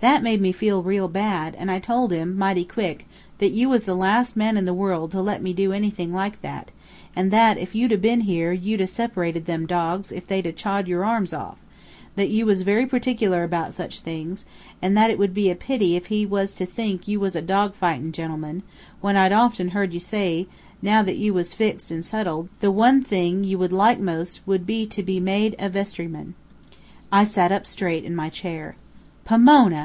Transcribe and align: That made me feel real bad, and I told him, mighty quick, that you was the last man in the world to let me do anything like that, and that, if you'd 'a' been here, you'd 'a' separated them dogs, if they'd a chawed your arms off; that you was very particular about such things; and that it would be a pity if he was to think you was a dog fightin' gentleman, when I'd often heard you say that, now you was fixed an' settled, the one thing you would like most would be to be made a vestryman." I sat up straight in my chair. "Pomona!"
That 0.00 0.22
made 0.22 0.42
me 0.42 0.52
feel 0.52 0.82
real 0.82 1.08
bad, 1.08 1.54
and 1.56 1.70
I 1.70 1.78
told 1.78 2.12
him, 2.12 2.36
mighty 2.36 2.66
quick, 2.66 3.08
that 3.38 3.52
you 3.52 3.70
was 3.70 3.84
the 3.84 3.94
last 3.96 4.36
man 4.36 4.58
in 4.58 4.66
the 4.66 4.74
world 4.74 5.10
to 5.12 5.22
let 5.22 5.40
me 5.42 5.54
do 5.54 5.72
anything 5.72 6.12
like 6.12 6.42
that, 6.42 6.70
and 7.16 7.30
that, 7.30 7.56
if 7.56 7.74
you'd 7.74 7.90
'a' 7.90 7.96
been 7.96 8.20
here, 8.20 8.52
you'd 8.52 8.82
'a' 8.82 8.86
separated 8.86 9.46
them 9.46 9.64
dogs, 9.64 10.12
if 10.12 10.26
they'd 10.26 10.44
a 10.44 10.52
chawed 10.52 10.88
your 10.88 11.06
arms 11.06 11.32
off; 11.32 11.56
that 12.16 12.28
you 12.28 12.44
was 12.44 12.64
very 12.68 12.84
particular 12.84 13.44
about 13.44 13.72
such 13.72 14.00
things; 14.00 14.44
and 14.82 14.94
that 14.94 15.08
it 15.08 15.18
would 15.18 15.32
be 15.32 15.48
a 15.50 15.54
pity 15.54 15.96
if 15.96 16.08
he 16.08 16.26
was 16.26 16.52
to 16.52 16.66
think 16.66 17.08
you 17.08 17.18
was 17.18 17.34
a 17.34 17.40
dog 17.40 17.74
fightin' 17.74 18.12
gentleman, 18.12 18.62
when 19.00 19.16
I'd 19.16 19.32
often 19.32 19.68
heard 19.70 19.94
you 19.94 20.00
say 20.00 20.42
that, 20.42 20.50
now 20.82 21.00
you 21.10 21.32
was 21.32 21.54
fixed 21.54 21.90
an' 21.90 22.02
settled, 22.02 22.50
the 22.60 22.70
one 22.70 23.00
thing 23.00 23.42
you 23.42 23.56
would 23.56 23.72
like 23.72 23.98
most 24.00 24.46
would 24.46 24.66
be 24.66 24.84
to 24.84 25.02
be 25.02 25.18
made 25.18 25.56
a 25.58 25.70
vestryman." 25.70 26.34
I 27.10 27.24
sat 27.24 27.50
up 27.50 27.66
straight 27.66 28.04
in 28.04 28.14
my 28.14 28.28
chair. 28.28 28.76
"Pomona!" 29.24 29.80